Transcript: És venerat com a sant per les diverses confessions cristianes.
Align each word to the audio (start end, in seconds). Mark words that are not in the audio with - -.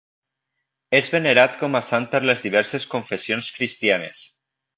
És 0.99 1.09
venerat 1.15 1.59
com 1.59 1.77
a 1.81 1.81
sant 1.89 2.07
per 2.15 2.21
les 2.31 2.41
diverses 2.47 2.89
confessions 2.95 3.53
cristianes. 3.61 4.25